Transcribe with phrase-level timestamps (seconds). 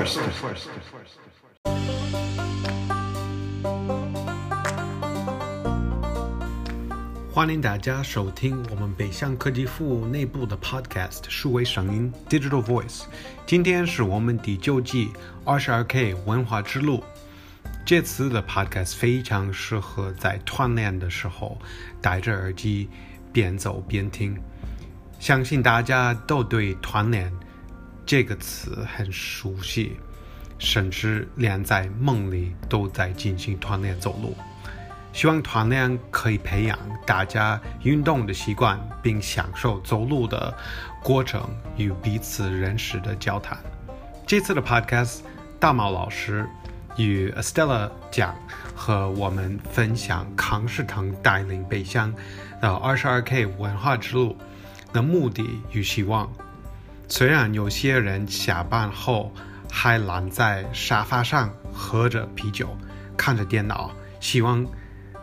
[0.00, 0.68] first first.。
[7.32, 13.02] 欢迎大家收听我们北向科技服务内部的 podcast 数位声音 Digital Voice。
[13.44, 15.10] 今天是我们第九季
[15.44, 17.04] 二十二 K 文化之路。
[17.84, 21.58] 这次的 podcast 非常适合在团练的时候
[22.00, 22.88] 戴着耳机
[23.32, 24.34] 边走边听。
[25.18, 27.30] 相信大家都对“团练”
[28.10, 29.96] 这个词很熟悉，
[30.58, 34.36] 甚至连在梦里都在进行团练走路。
[35.12, 40.52] 希望团练可以培养大家运动的习惯，并享受走路的
[41.04, 43.56] 过程与彼此认识的交谈。
[44.26, 45.20] 这次的 podcast，
[45.60, 46.44] 大毛老师
[46.96, 48.34] 与 Estella 讲
[48.74, 52.12] 和我们分享康世腾带领北向
[52.60, 54.36] 的 22K 文化之路
[54.92, 56.28] 的目的与希望。
[57.10, 59.30] 虽然有些人下班后
[59.68, 62.74] 还懒在沙发上喝着啤酒，
[63.16, 64.66] 看着电脑，希望。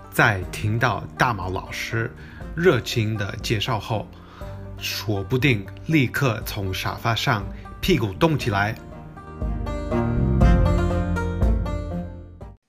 [0.09, 2.11] 在听到大毛老师
[2.55, 4.07] 热情的介绍后，
[4.79, 7.45] 说不定立刻从沙发上
[7.81, 8.75] 屁股动起来。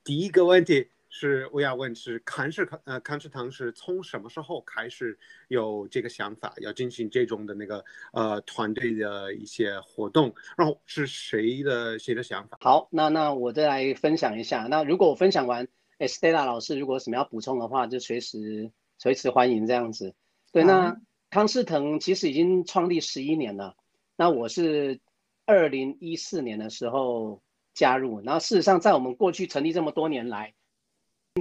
[0.05, 10.33] 第一个问题是，我要问是康士呃康士腾是从什么时候开始有这个想法，要进行这种的那个呃团队的一些活动？
[10.57, 12.59] 然后是谁的谁的想法？
[12.61, 14.69] 好，那那我再来分享一下。
[14.71, 15.67] 那如果我分享完。
[16.01, 20.15] 哎，Stella 老师，如果有什么要补充的话，就随时随时欢迎这样子。
[20.53, 20.97] 对，那
[21.29, 23.75] 康士腾其实已经创立十一年了。
[24.17, 25.01] 那我是
[25.45, 27.43] 二零一四年的时候
[27.75, 28.21] 加入。
[28.21, 30.58] 然后事实上，在我们过去成立这么多年来，经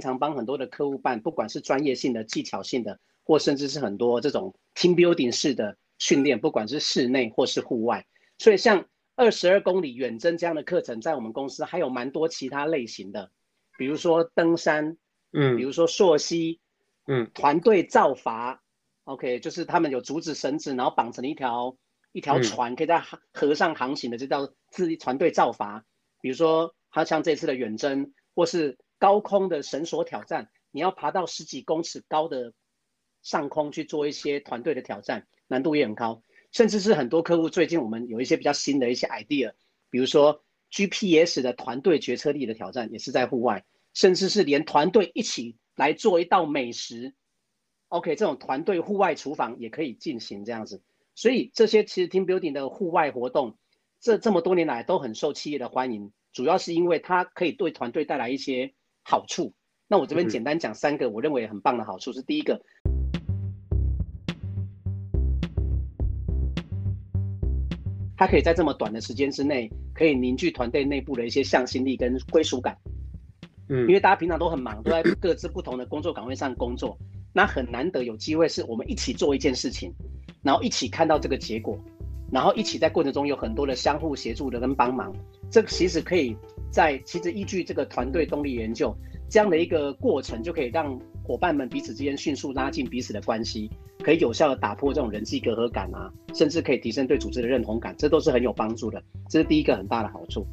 [0.00, 8.06] 常帮很多的客户办，不管是专业性的、技巧性的，或甚至是很多这种 team building 式的训练，不管是室内或是户外。
[8.38, 13.30] 所以像二十二公里远征这样的课程，在我们公司还有蛮多其他类型的。
[13.76, 14.96] 比如说登山，
[15.32, 16.60] 嗯，比如说溯溪，
[17.06, 18.58] 嗯，团队造筏
[19.04, 21.76] ，OK，就是他们有竹子、绳子，然后绑成一条
[22.12, 23.02] 一条船，可以在
[23.32, 25.82] 河上航行的，就叫自团队造筏。
[26.20, 32.52] 比如说，他像这次的远征，或是高空的绳索挑战，你要爬到十几公尺高的
[33.22, 36.22] 上空去做一些团队的挑战，难度也很高。
[36.52, 39.52] 甚至是很多客户最近我们有一些比较新的一些 idea，
[39.90, 40.42] 比如说。
[40.70, 43.64] GPS 的团队决策力的挑战也是在户外，
[43.94, 47.14] 甚至是连团队一起来做一道美食
[47.88, 50.82] ，OK，这种团队户外厨房也可以进行这样子。
[51.14, 53.56] 所以这些其实 team building 的户外活动，
[53.98, 58.74] 这这么多年来都很受企业的欢迎，主要是因为它可以对团队带来一些
[59.08, 59.54] 好处。
[59.86, 62.60] 那我这边简单讲三个我认为很棒的好处，是第一个。
[68.18, 72.76] 它可以在这么短的时间之内，可以凝聚团队内部的一些向心力跟归属感。
[73.70, 76.98] 嗯，因为大家平常都很忙，都在各自不同的工作岗位上工作，
[77.32, 79.90] 那很难得有机会是我们一起做一件事情，
[80.42, 81.78] 然后一起看到这个结果，
[82.30, 85.14] 然后一起在过程中有很多的相互协助的跟帮忙。
[85.50, 86.36] 这个其实可以
[86.70, 88.94] 在其实依据这个团队动力研究
[89.28, 93.70] 这样的一个过程，就可以让伙伴们彼此之间迅速拉近彼此的关系。
[94.00, 99.02] 可以有效的打破这种人际隔阂感啊，甚至可以提升对组织的认同感，这都是很有帮助的。
[99.28, 100.46] 这是第一个很大的好处。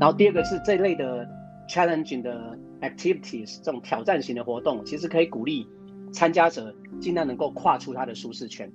[0.00, 1.26] 然后第二个是这类的
[1.68, 2.58] challenging 的
[2.88, 5.66] activities，这种挑战型的活动，其实可以鼓励
[6.12, 8.70] 参加者尽量能够跨出他的舒适圈，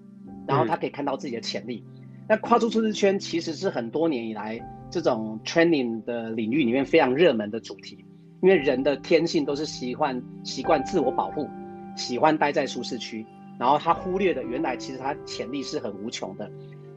[0.47, 1.83] 然后他可以看到自己的潜力。
[1.85, 1.95] 嗯
[2.29, 4.61] 那跨出舒适圈其实是很多年以来
[4.91, 8.05] 这种 training 的领域里面非常热门的主题，
[8.43, 11.49] 因为人的天性都是习惯习惯自我保护，
[11.95, 13.25] 喜欢待在舒适区，
[13.57, 16.47] 然后他忽略的原来其实他潜力是很无穷的，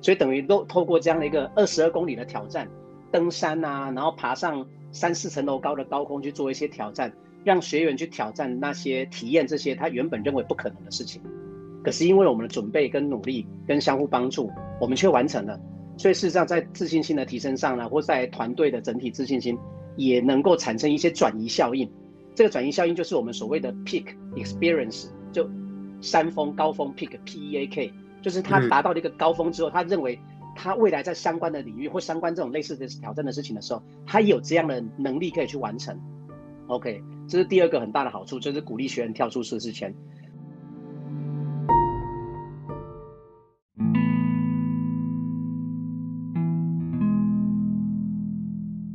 [0.02, 2.68] 所以等于都透过这样的一个二十二公里的挑战，
[3.10, 7.12] 登山啊，然后爬上三四层楼高的高空去做一些挑战，
[7.42, 11.20] 让学员去挑战那些体验这些他原本认为不可能的事情。
[11.82, 14.48] 可是因为我们的准备跟努力跟相互帮助，
[14.80, 15.58] 我们却完成了。
[15.96, 19.58] 所以事实上，在自信心的提升上呢，或在团队的整体自信心，
[19.96, 21.90] 也能够产生一些转移效应。
[22.34, 24.06] 这个转移效应就是我们所谓的 peak
[24.36, 25.48] experience，就
[26.00, 27.92] 山峰高峰 peak P E A K，
[28.22, 30.18] 就是他达到了一个高峰之后，他认为
[30.54, 35.98] 他未来在相关的领域或相关这种类似的挑战的事情的时候，他有这样的能力可以去完成。
[36.68, 39.94] OK，这是第二个很大的好处，就是鼓励学员跳出舒适圈。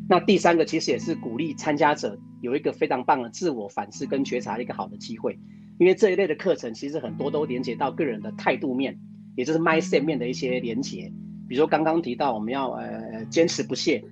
[0.10, 5.38] 那第三个其实也是鼓励参加者有一个非常棒的自我反思跟觉察的一个好的机会。
[5.80, 8.98] 因为这一类的课程其实很多都连接到个人的态度面，
[9.36, 11.12] 也就是 mindset 面的一些连接。
[11.48, 14.04] 比如说刚刚提到我们要呃坚持不懈，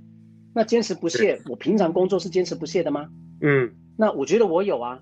[0.53, 3.07] 那坚持不懈，我平常工作是坚持不懈的吗？
[3.41, 4.99] 嗯，那我觉得我有啊。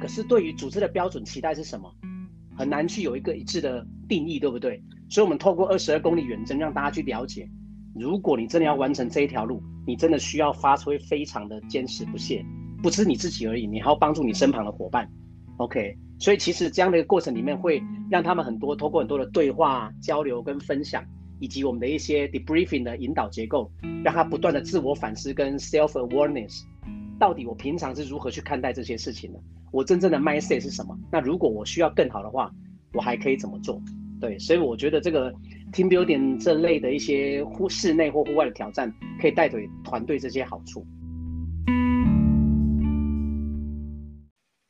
[0.00, 1.90] 可是对于组织的标准期待是什么？
[2.56, 4.82] 很难去有一个一致的定义，对不对？
[5.08, 7.48] 所以，我们透过二十二公里远征，让大家去了解，
[7.94, 12.44] 如果你真的要完成这一条路，你真的需要发挥非常的坚持不懈，
[12.82, 15.08] 不只是你自己而已，你还要帮助你身旁的伙伴。
[15.58, 21.04] OK，所以其实这样的一个过程里面，会让他们很多透过很多的对话、交流跟分享，
[21.38, 23.70] 以及我们的一些 debriefing 的引导结构，
[24.04, 26.62] 让他不断的自我反思跟 self awareness，
[27.18, 29.40] 到底我平常是如何去看待这些事情的？
[29.72, 30.96] 我真正的 mindset 是什么？
[31.10, 32.50] 那如果我需要更好的话，
[32.92, 33.80] 我还可以怎么做？
[34.18, 35.30] 对，所以我觉得这个
[35.72, 38.90] team building 这类的一些户室内或户外的挑战，
[39.20, 40.86] 可以带给团队这些好处。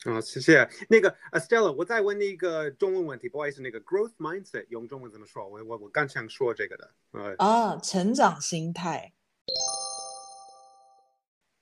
[0.06, 0.68] 啊，谢谢。
[0.88, 5.48] 那个 Stella，我再问你一个中文问题，不好意思，那个 growth mindset 用中文怎么说？
[5.48, 6.90] 我我我刚想说这个的。
[7.10, 9.12] 呃啊，成长心态。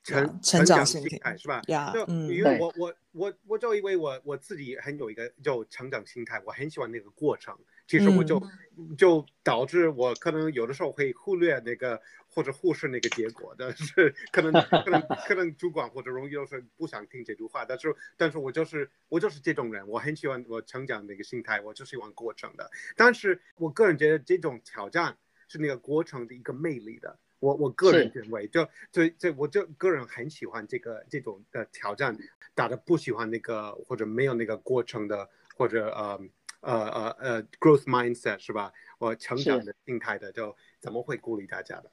[0.02, 1.62] 成成长心态是吧？
[1.68, 7.56] 呀，就嗯，因为我我我我就以为我我自己很有一个就成长心态，我很喜欢那个过程。
[7.86, 8.38] 其实我就、
[8.76, 11.98] 嗯、就导致我可能有的时候会忽略那个
[12.34, 22.68] 或者忽视那个结果，但是可能可能可能主管或者荣誉都是不想听这句话，但是但是我就是我就是这种人，我很喜欢我成长那个心态，我就喜欢过程的。
[22.96, 25.16] 但是我个人觉得这种挑战
[25.46, 27.18] 是那个过程的一个魅力的。
[27.40, 32.16] 我我个人认为，就就这，我就个人很喜欢这个这种的挑战，
[32.54, 36.20] 打的不喜欢那个或者没有那个过程的，或者呃
[36.60, 38.72] 呃呃呃 growth mindset 是吧？
[38.98, 41.92] 我成长的心态的，就怎么会鼓励大家的？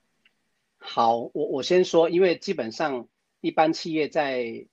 [0.83, 3.07] 好，我我先说，因为基本上
[3.39, 4.67] 一般企业在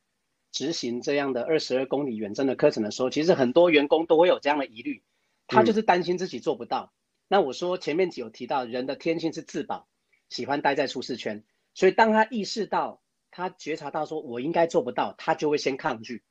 [0.50, 5.02] 执行这样的二十二公里远征的课程的时候，其实很多员工都会有这样的疑虑，
[5.46, 6.92] 他就是担心自己做不到。
[6.92, 6.94] 嗯、
[7.28, 9.86] 那我说前面有提到，人的天性是自保。
[10.30, 13.00] 喜欢待在舒适圈，所以当他意识到，
[13.30, 16.22] 他觉察到说，我应该做不到，他就会先抗拒，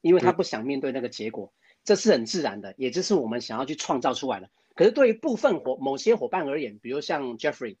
[0.00, 1.52] 因为他不想面对那个结果，
[1.84, 4.48] 这是很自然的，也就是我们想要去创造出来的。
[4.74, 7.76] 可是对于部分伙某些伙伴而言，比如像 Jeffrey，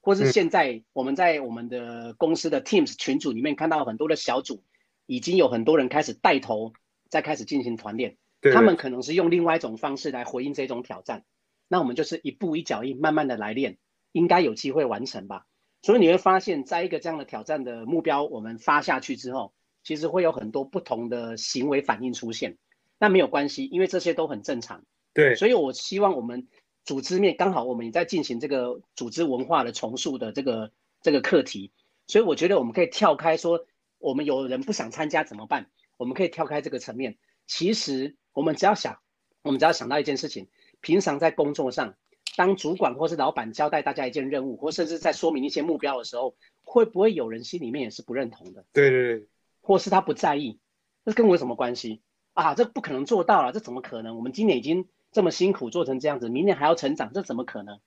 [0.00, 4.62] 或是现在我们在我们的公司的 Teams 群组里面看到很多的小组，
[5.06, 6.72] 已经有很多人开始带头，
[7.08, 8.16] 在开始进行团练，
[8.52, 11.24] 他们可能是用另外一种方式来回应这种挑战，
[11.68, 13.78] 那我们就是一步一脚印，慢慢的来练。
[14.12, 15.46] 应该有机会完成吧，
[15.82, 19.52] 所以你会发现，在一个这样的挑战的目标我们发下去之后，
[19.84, 22.56] 其实会有很多不同的行为反应出现。
[22.98, 24.82] 那没有关系，因为这些都很正常。
[25.12, 26.48] 对，所以我希望我们
[26.88, 31.70] 组织面刚好我们也在进行这个组织文化的重塑的这个这个课题，
[32.06, 33.66] 所以我觉得我们可以跳开说，
[33.98, 35.70] 我们有人不想参加怎么办？
[35.98, 37.18] 我们可以跳开这个层面。
[37.46, 39.00] 其实我们只要想，
[39.42, 40.48] 我们只要想到一件事情，
[40.80, 41.94] 平常在工作上。
[42.38, 48.64] 当主管或是老板交代大家一件任务，或甚至在说明一些目标的时候，会不会有人心里面也是不认同的？
[48.72, 49.28] 对对对，
[49.60, 50.58] 或是他不在意，
[51.04, 52.00] 这跟我有什么关系
[52.32, 52.54] 啊？
[52.54, 54.16] 这不可能做到了，这怎么可能？
[54.16, 57.80] 我们今年已经这么辛苦做成这样子，明年还要成长，这怎么可能？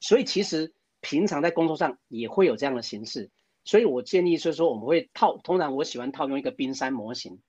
[0.00, 3.30] 所以其实平常在工作上也会有这样的形式。
[3.64, 7.40] 所以我建议就是说，我们会套，通常我喜欢套用一个冰山模型，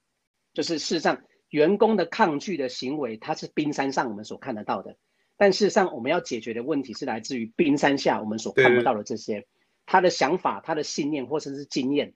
[0.54, 4.98] 就是事实上员工的抗拒的行为，它是冰山上我们所看得到的。
[5.38, 9.48] 但事实上，我们要解决的问题是来自于冰山下我们所看不到的这些，
[9.86, 12.14] 他的想法、他的信念或者是经验。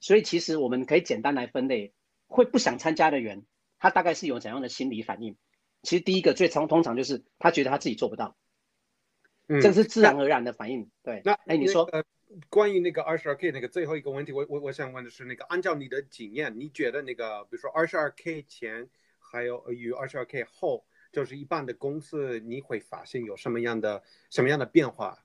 [0.00, 1.94] 所以，其实我们可以简单来分类，
[2.26, 3.46] 会不想参加的人，
[3.78, 5.36] 他大概是有怎样的心理反应？
[5.86, 8.36] 其实第一个最常通常就是他觉得他自己做不到，
[9.46, 10.90] 嗯，这是自然而然的反应。
[11.04, 12.02] 对，那哎，你说，呃，
[12.48, 18.88] 关于那个二十二 K 那个最后一个问题，我我我想问的是，那个按照你的经验，你觉得那个比如说二十二 K 前
[19.20, 20.84] 还有与二十二 K 后？
[21.12, 25.24] 就是一般的公司，你会发现有什么样的什么样的变化？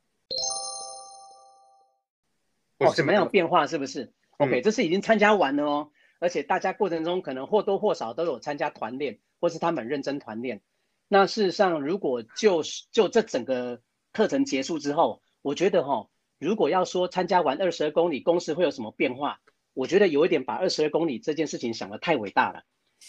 [2.78, 3.68] 哦，什么样的变化？
[3.68, 5.92] 是不是？OK，这是已经参加完了哦，
[6.22, 10.62] 而且大家过程中可能或多或少都有参加团练，或是他们认真团练。
[11.08, 13.82] 那事实上，如果就是就这整个
[14.14, 19.42] 课程结束之后，我觉得哈、哦，如果要说参加完二十二公里，公司会有什么变化？
[19.74, 22.64] 我觉得有一点把二十二公里这件事情想得太伟大了。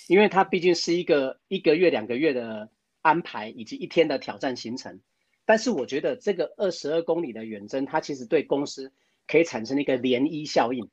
[0.08, 2.70] 因为它毕竟是一个一个月、两个月的
[3.02, 5.00] 安排，以及一天的挑战行程。
[5.44, 8.90] 但是我觉得这个二十二公里的远征，它其实对公司
[9.26, 10.88] 可以产生一个涟漪效应，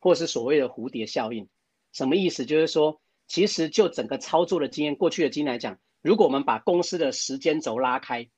[0.00, 1.48] 或是所谓的蝴蝶效应。
[1.92, 2.44] 什么意思？
[2.44, 8.28] 就是说，其实就整个操作的经验，过去的经验来讲，如果我们把公司的时间轴拉开，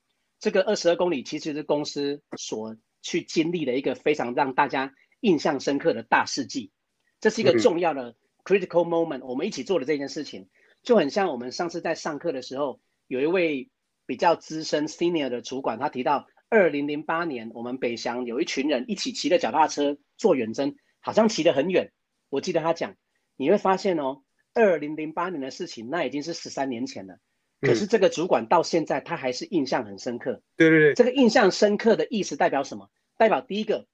[0.41, 6.71] 这个二十二公里其实是公司所去经历的一个非常让大家印象深刻的大事记。
[7.21, 10.49] 这是一个重要的 critical moment，我们一起做的这件事情，
[10.83, 13.71] 就很像我们上次在上课的时候，有一位
[14.05, 21.93] 比较资深 senior 的主管，他提到，二零零八年我们北翔有一群人一起骑着脚踏车做远征，好像骑得很远。
[22.29, 22.97] 我记得他讲，
[23.37, 24.23] 你会发现哦，
[24.53, 27.19] 二零零八年的事情，那已经是十三年前了。
[27.61, 30.43] 可是这个主管到现在他还是印象很深刻。
[30.57, 32.91] 对对对，这个印象深刻的意思代表什么？
[33.17, 33.87] 代表第一个。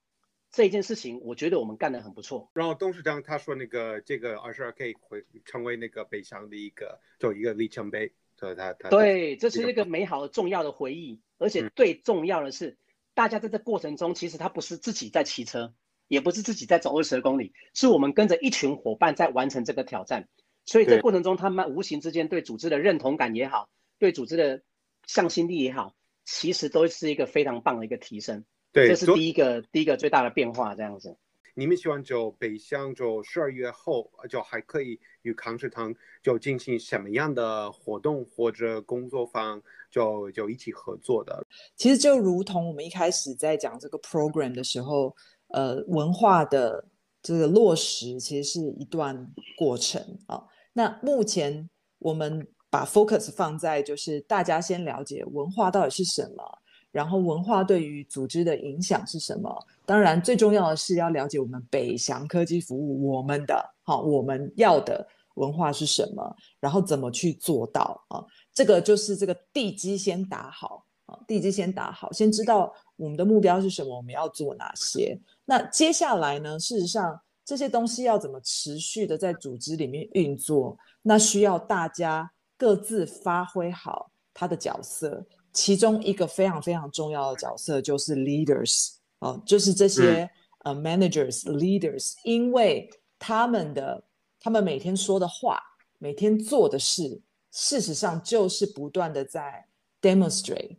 [0.53, 2.51] 这一件事情，我觉得我们干得很不错。
[2.55, 11.21] 然后董事长他说，那个这个二十二 K 会成为那个北翔的一个就一个里程碑，所以他他对，这是一个美好的重要的回忆。
[11.39, 12.77] 而且最重要的是，嗯、
[13.15, 15.73] 大家在这过程中，其实他不是自己在骑车，
[16.11, 20.29] 也不是自己在走二十公里，是我们跟着一群伙伴在完成这个挑战。
[20.67, 24.61] 所以这过程中，他们无形之间对组织的认同感也好，对组织的
[25.07, 28.45] 向心力也好，其实都是一个非常棒的一个提升。
[28.73, 31.17] 对，这是第一个第一个最大的变化，这样子。
[31.55, 41.47] 你们希望就北向就十二月后就还可以与康师堂就进行什么样的活动或者工作坊就就一起合作的？
[41.77, 45.15] 其实就如同我们一开始在讲这个 program 的时候，
[45.53, 46.85] 呃，文化的
[47.23, 50.43] 这个落实其实是一段过程啊。
[50.73, 56.59] 那目前我们把 focus 放在就是大家先了解文化到底是什么。
[56.93, 59.65] 然后文化对于组织的影响是什么？
[59.87, 66.37] 当然，最重要的是要了解我们北翔科技服务，我们的好，我们要的文化是什么？
[66.59, 68.25] 然后怎么去做到啊？
[68.53, 75.19] 这个就是这个地基先打好啊，地基先打好，先知道我们的目标是什么，我们要做哪些。
[75.47, 76.59] 那接下来呢？
[76.59, 80.77] 事实上，这些东西要怎么持续的在组织里面运作？
[81.01, 85.25] 那需要大家各自发挥好他的角色。
[85.53, 92.89] 其中一个非常非常重要的角色就是 leaders 哦，就是这些呃 managers leaders，因为
[93.19, 94.05] 他们的
[94.39, 95.59] 他们每天说的话，
[95.99, 99.67] 每天做的事，事实上就是不断的在
[100.01, 100.77] demonstrate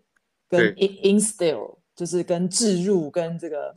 [0.47, 3.74] 跟 instill，就是跟置入跟这个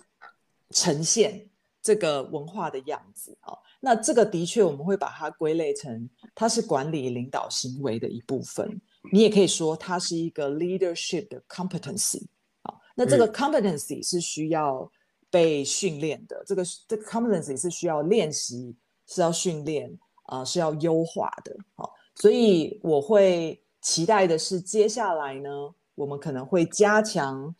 [0.70, 1.48] 呈现
[1.82, 3.52] 这个文化的样子啊。
[3.80, 8.80] 那这个的确我们会把它归类成它是管理领导行为的一部分。
[9.12, 12.22] 你也可以说它是一个 leadership 的 competency
[12.62, 14.90] 啊，那这个 competency 是需要
[15.30, 18.74] 被训练的，这个这个 competency 是需要练习，
[19.06, 21.54] 是要训练啊，是要优化的。
[21.74, 25.50] 好，所以我会期待的是，接下来呢，
[25.94, 27.54] 我们可能会加强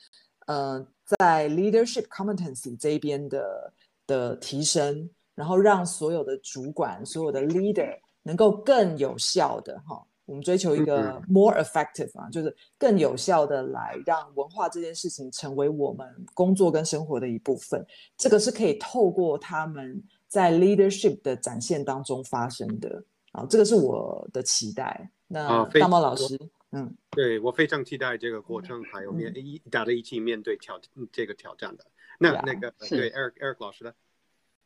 [0.47, 0.87] 呃
[1.19, 3.73] 在 leadership competency 这边的
[4.07, 10.05] 的提升，然后让所有的主管、所有的 leader 能够更有效的哈。
[10.27, 17.85] 我们追求一个 more effective 啊，就是更有效的来让文化这件事情成为我们工作跟生活的一部分。
[18.17, 25.11] 这个是可以透过他们在 leadership 的展现当中发生的啊，这个是我的期待。
[25.29, 26.39] 那大猫老师，
[26.75, 30.81] 嗯，对，我非常期待这个过程，还有面一大家一起面对挑
[31.13, 31.87] 这个挑战的。
[32.19, 33.95] 那那个对 Eric Eric 老师呢？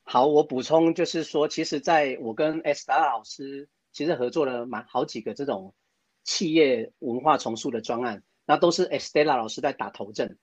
[0.05, 3.69] 好，我补充就是说，其实在我跟 Estela 老师。
[3.91, 5.75] 其实合作了蛮好几个这种
[6.23, 10.39] 企业文化重塑的专案，那都是 Estela 老师在打头阵，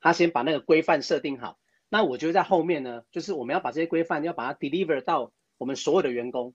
[0.00, 1.58] 他先把那个规范设定好，
[1.88, 6.54] 那我觉得在后面呢，就是我们要把这些规范要把它 deliver 到我们所有的员工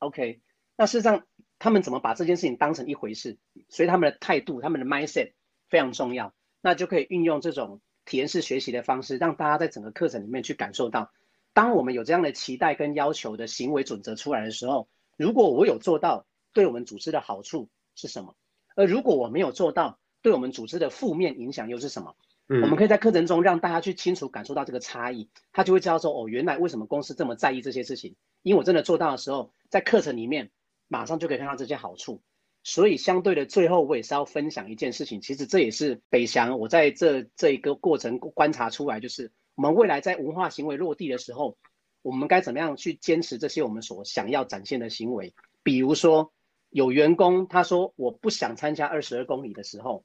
[0.00, 0.42] ，OK，
[0.76, 1.24] 那事实上
[1.58, 5.32] 他们怎么把这件事情当成一回事，所以他们的态度、他们的 mindset
[5.68, 11.10] 非常重要，那就可以运用这种体验式学习的方式，让大家在整个课程里面去感受到，
[11.52, 14.88] 当我们有这样的期待跟要求的行为准则出来的时候。
[15.18, 18.36] 如果我有做到，对我们组织的好处是什么？
[18.74, 22.14] 而如果我没有做到，对我们组织的负面影响又是什么？
[22.48, 28.14] 嗯，我们可以在课程中让大家去清楚感受到这个差异，他就会知道说，哦，原来为什么公司这么在意这些事情？
[28.42, 30.50] 因为我真的做到的时候，在课程里面
[30.88, 32.22] 马上就可以看到这些好处。
[32.62, 41.56] 所以相对的，最后我也是要分享一件事情，其实这也是北翔我在这这一个过程观察出来，就是我们未来在文化行为落地的时候。
[42.02, 45.34] 我们该怎么样去坚持这些我们所想要展现的行为？
[45.64, 46.32] 比如说，
[46.70, 50.04] 有员工他说我不想参加二十二公里的时候，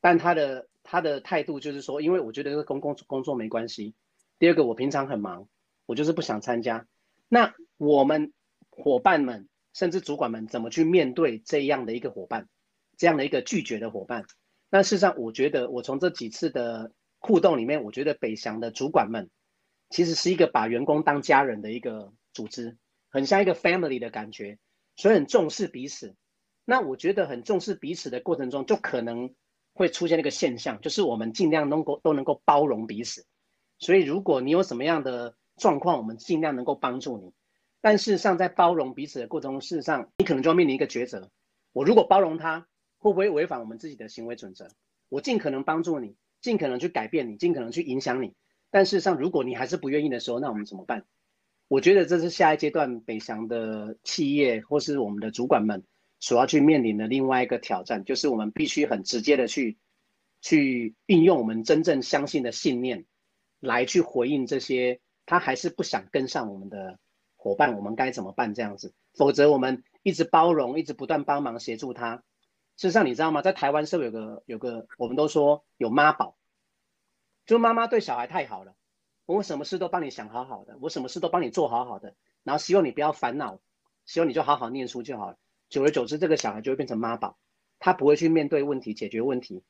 [0.00, 3.94] 但他的他的态度就是说，因为我觉得这个工工工作没关系。
[4.38, 5.48] 第二个，我平常很忙，
[5.84, 6.86] 我就是不想参加。
[7.28, 8.32] 那我们
[8.70, 12.48] 伙伴们甚至主管们怎么去面对这样的一个伙伴，
[12.96, 14.26] 这样的一个拒绝的伙伴？
[14.70, 19.30] 那事实上，我觉得我从这几次的互动里面，我觉得北翔的主管们。
[19.90, 22.78] 其实是一个把员工当家人的一个组织，
[23.10, 24.58] 很像一个 family 的感觉，
[24.96, 26.16] 所以很重视彼此。
[26.64, 29.34] 那我觉得很重视彼此的过程中，就可能
[29.74, 33.26] 会出现一个现象，就是我们尽量能够都能够包容彼此。
[33.78, 37.30] 所以如果你有什么样的状况，我们尽量能够帮助你。
[37.82, 41.30] 但事实上在包容彼此的过程中，事实上你可能就要面临一个抉择：
[41.74, 44.68] 我如果包容他，会不会违反我们自己的行为准则？
[45.10, 48.32] 我尽可能帮助你，尽可能去改变你，尽可能去影响你。
[48.70, 51.04] 但事实上，如果你还是不愿意的时候，那我们怎么办？
[51.68, 55.82] 我觉得这是下一阶段北翔的企业或是我们的主管们
[56.20, 59.76] 所要去面临的另外一个挑战，就是我们必须很直接的去
[60.40, 63.06] 去运用我们真正相信的信念，
[63.58, 66.98] 来去回应这些他还是不想跟上我们的
[67.42, 68.54] 伙伴，我们该怎么办？
[68.54, 72.22] 这样子，否则我们一直包容，一直不断帮忙协助他。
[72.76, 73.42] 事实上，你知道吗？
[73.42, 76.36] 在台湾是不是有个有个，我们都说有妈宝，
[77.44, 78.76] 就妈妈对小孩太好了。
[79.26, 83.58] 我什么事都帮你想好好的，我什么事都帮你做好好的，然后希望你不要烦恼，
[84.06, 85.36] 希望你就好好念书就好了。
[85.68, 87.36] 久而久之，这个小孩就会变成妈宝，
[87.80, 89.64] 他不会去面对问题、解决问题。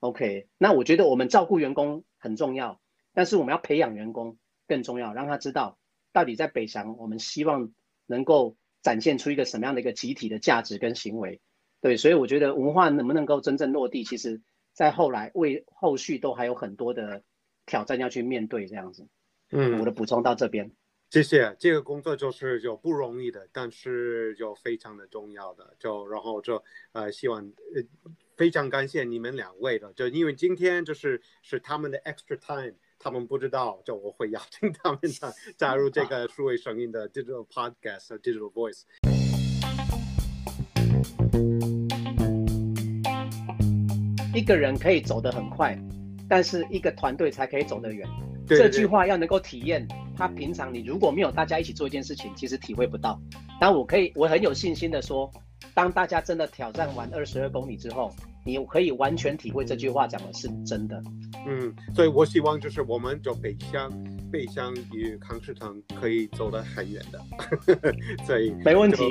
[0.00, 2.80] OK，那我觉得我们照顾员工很重要，
[3.12, 5.78] 但是我们要培养员工更重要，让他知道
[6.14, 7.70] 到底在北翔，我们希望
[8.06, 11.42] 能够展现出一个什么样的一个集体的价值跟行为。
[11.82, 14.40] 对，所以我觉得文化能不能够真正落地，其实
[14.72, 17.22] 在后来为后续都还有很多的。
[17.66, 19.08] 挑战要去面对这样子，
[19.50, 20.70] 嗯，我的补充到这边，
[21.08, 21.56] 谢谢。
[21.58, 27.82] 这个工作就是就不容易的，但是就非常的重要的，就然后就呃希望呃
[28.36, 38.84] 非常感谢你们两位的，就因为今天就是是他们的 extra time，他们不知道就我会邀请他们加加入这个数位声音的 digital podcast 和 digital voice。
[44.34, 45.78] 一个人可以走得很快。
[46.26, 48.08] 但是一个团队才可以走得远，
[48.48, 49.86] 这句话要能够体验。
[50.16, 53.20] 他平常你如果没有大家一起做一件事情，其实体会不到。
[53.60, 55.30] 但我可以，我很有信心的说，
[55.74, 58.10] 当大家真的挑战完二十二公里之后，
[58.44, 61.02] 你可以完全体会这句话讲的是真的。
[61.46, 63.90] 嗯，所以我希望就是我们就北翔，
[64.30, 67.20] 北翔与康士腾可以走得很远的。
[68.24, 69.02] 所 以没问题，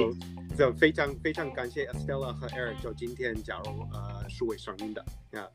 [0.57, 5.47] 就非常非常感谢 Estella 和 Eric 就今天加入呃数位声音的呀。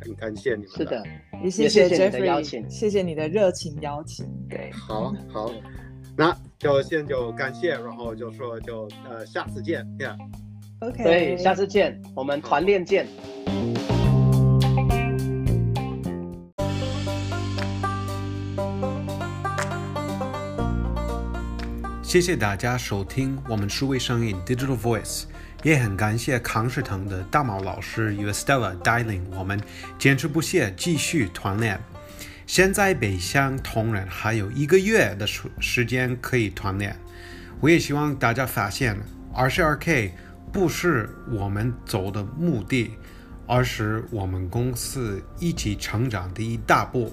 [0.00, 1.04] 很感谢你们，是的，
[1.44, 4.26] 也谢谢 Jeffrey，谢谢你的热情邀请。
[4.48, 5.52] 对，好好，
[6.16, 9.86] 那就先就感谢，然后就说就呃下次见
[10.92, 13.06] 对，下次见，我们团练见。
[22.02, 25.24] 谢谢大家收听我们数位声音 Digital Voice。
[25.62, 29.60] 也很感谢康士腾的大毛老师与 Stella 带领我们
[29.98, 31.80] 坚持不懈，继续团练。
[32.46, 36.96] 现在北向同仁还有一个月的时时间可以团练。
[37.60, 38.96] 我也希望大家发现
[39.34, 40.12] ，22K
[40.56, 42.92] 不是我们走的目的，
[43.46, 47.12] 而是我们公司一起成长的一大步。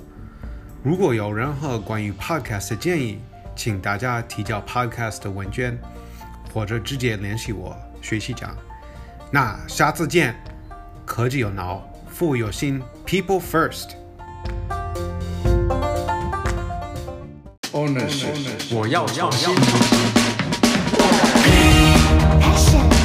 [0.81, 3.19] 如果有任何关于 Podcast 的建议，
[3.53, 5.77] 请大家提交 Podcast 的问卷，
[6.53, 7.75] 或者直接联系我。
[8.01, 8.55] 学习讲，
[9.29, 10.33] 那下次见。
[11.05, 13.89] 科技有脑，富有心，People First。
[17.73, 19.53] Ownership，我要创新。